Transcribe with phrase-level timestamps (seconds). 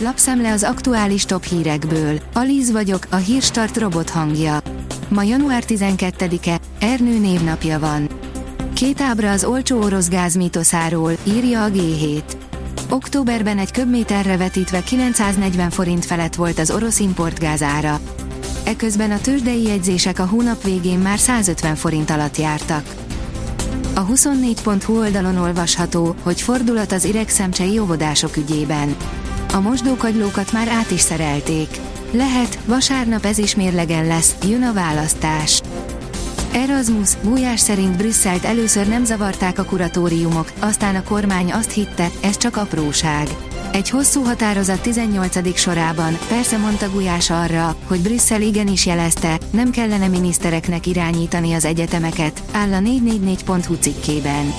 [0.00, 2.20] Lapszemle az aktuális top hírekből.
[2.32, 4.58] Alíz vagyok, a hírstart robot hangja.
[5.08, 8.08] Ma január 12-e, Ernő névnapja van.
[8.72, 12.22] Két ábra az olcsó orosz gáz mítoszáról, írja a G7.
[12.90, 18.00] Októberben egy köbméterre vetítve 940 forint felett volt az orosz importgáz ára.
[18.64, 22.94] Eközben a tőzsdei jegyzések a hónap végén már 150 forint alatt jártak.
[23.94, 28.96] A 24.hu oldalon olvasható, hogy fordulat az iregszemcsei óvodások ügyében.
[29.52, 31.68] A mosdókagylókat már át is szerelték.
[32.10, 35.60] Lehet, vasárnap ez is mérlegen lesz, jön a választás.
[36.52, 42.36] Erasmus, Gulyás szerint Brüsszelt először nem zavarták a kuratóriumok, aztán a kormány azt hitte, ez
[42.36, 43.28] csak apróság.
[43.72, 45.56] Egy hosszú határozat 18.
[45.56, 52.42] sorában, persze mondta Gulyás arra, hogy Brüsszel igenis jelezte, nem kellene minisztereknek irányítani az egyetemeket,
[52.52, 54.54] áll a 444.hu cikkében.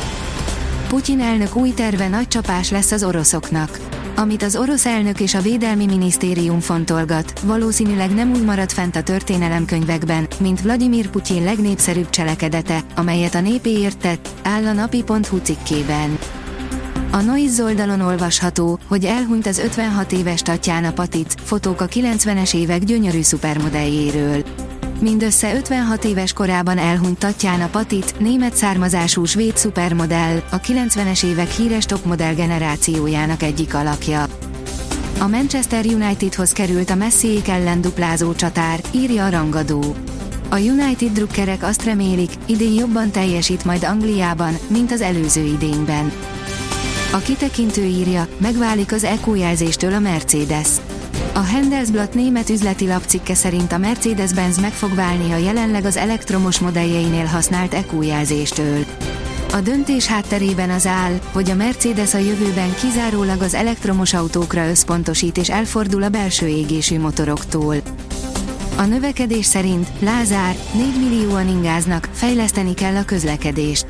[0.88, 3.89] Putyin elnök új terve nagy csapás lesz az oroszoknak.
[4.20, 9.04] Amit az orosz elnök és a védelmi minisztérium fontolgat, valószínűleg nem úgy marad fent a
[9.04, 16.18] történelemkönyvekben, mint Vladimir Putyin legnépszerűbb cselekedete, amelyet a népéért tett, áll a napi.hu cikkében.
[17.12, 22.84] A Noiz oldalon olvasható, hogy elhunyt az 56 éves Tatjana Patic, fotók a 90-es évek
[22.84, 24.44] gyönyörű szupermodelljéről.
[25.02, 31.86] Mindössze 56 éves korában elhunyt Tatjana Patit, német származású svéd szupermodell, a 90-es évek híres
[31.86, 34.26] topmodell generációjának egyik alakja.
[35.20, 39.96] A Manchester Unitedhoz került a Messiék ellen duplázó csatár, írja a rangadó.
[40.50, 46.12] A United drukkerek azt remélik, idén jobban teljesít majd Angliában, mint az előző idényben.
[47.12, 50.70] A kitekintő írja, megválik az EQ jelzéstől a Mercedes.
[51.40, 56.60] A Handelsblatt német üzleti lapcikke szerint a Mercedes-Benz meg fog válni a jelenleg az elektromos
[56.60, 58.86] modelljeinél használt EQ jelzéstől.
[59.52, 65.38] A döntés hátterében az áll, hogy a Mercedes a jövőben kizárólag az elektromos autókra összpontosít
[65.38, 67.76] és elfordul a belső égésű motoroktól.
[68.78, 73.86] A növekedés szerint Lázár 4 millióan ingáznak, fejleszteni kell a közlekedést.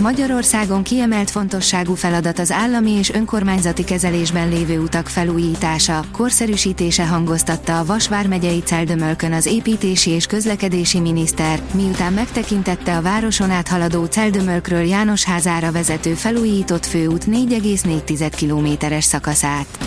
[0.00, 7.84] Magyarországon kiemelt fontosságú feladat az állami és önkormányzati kezelésben lévő utak felújítása, korszerűsítése hangoztatta a
[7.84, 15.72] Vasvár megyei Celdömölkön az építési és közlekedési miniszter, miután megtekintette a városon áthaladó Celdömölkről Jánosházára
[15.72, 19.78] vezető felújított főút 4,4 kilométeres szakaszát.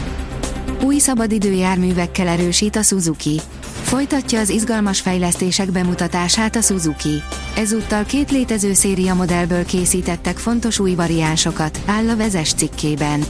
[0.83, 3.41] Új szabadidőjárművekkel erősít a Suzuki.
[3.83, 7.23] Folytatja az izgalmas fejlesztések bemutatását a Suzuki.
[7.55, 13.23] Ezúttal két létező széria modellből készítettek fontos új variánsokat, áll a vezes cikkében.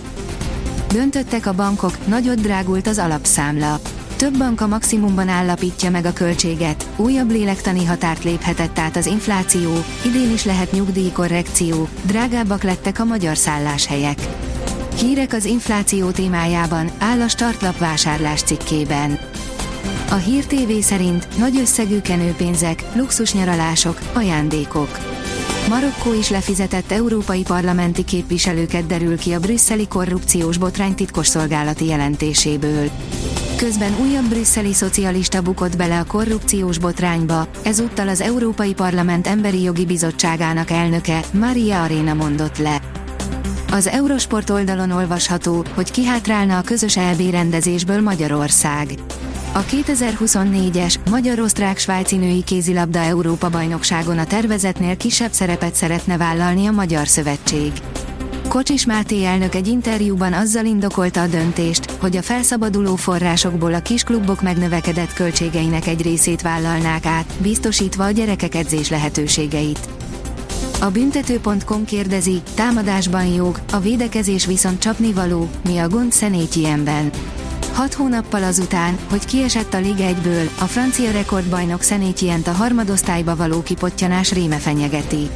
[0.91, 3.79] Döntöttek a bankok, nagyot drágult az alapszámla.
[4.15, 9.83] Több bank a maximumban állapítja meg a költséget, újabb lélektani határt léphetett át az infláció,
[10.05, 14.17] idén is lehet nyugdíjkorrekció, drágábbak lettek a magyar szálláshelyek.
[14.97, 19.19] Hírek az infláció témájában, áll a startlap vásárlás cikkében.
[20.11, 24.97] A Hír TV szerint nagy összegű kenőpénzek, luxusnyaralások, ajándékok.
[25.69, 32.89] Marokkó is lefizetett európai parlamenti képviselőket derül ki a brüsszeli korrupciós botrány titkosszolgálati jelentéséből.
[33.55, 39.85] Közben újabb brüsszeli szocialista bukott bele a korrupciós botrányba, ezúttal az Európai Parlament Emberi Jogi
[39.85, 43.00] Bizottságának elnöke, Maria Arena mondott le.
[43.73, 48.93] Az Eurosport oldalon olvasható, hogy kihátrálna a közös EB rendezésből Magyarország.
[49.53, 57.07] A 2024-es Magyar-Osztrák-Svájci női kézilabda Európa bajnokságon a tervezetnél kisebb szerepet szeretne vállalni a Magyar
[57.07, 57.71] Szövetség.
[58.47, 64.41] Kocsis Máté elnök egy interjúban azzal indokolta a döntést, hogy a felszabaduló forrásokból a kisklubok
[64.41, 70.00] megnövekedett költségeinek egy részét vállalnák át, biztosítva a gyerekek edzés lehetőségeit.
[70.81, 77.09] A büntető.com kérdezi, támadásban jog, a védekezés viszont csapnivaló, mi a gond Szenétyienben.
[77.73, 83.61] Hat hónappal azután, hogy kiesett a Liga 1-ből, a francia rekordbajnok Szenétyient a harmadosztályba való
[83.61, 85.29] kipottyanás réme fenyegeti.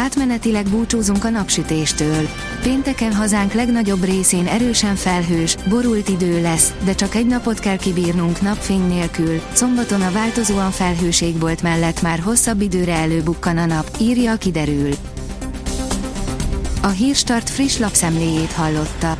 [0.00, 2.28] Átmenetileg búcsúzunk a napsütéstől.
[2.62, 8.40] Pénteken hazánk legnagyobb részén erősen felhős, borult idő lesz, de csak egy napot kell kibírnunk
[8.40, 9.40] napfény nélkül.
[9.52, 14.90] Szombaton a változóan felhőségbolt mellett már hosszabb időre előbukkan a nap, írja kiderül.
[16.82, 19.19] A Hírstart friss lapszemléjét hallotta.